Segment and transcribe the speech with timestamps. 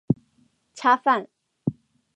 [0.73, 1.29] 恰饭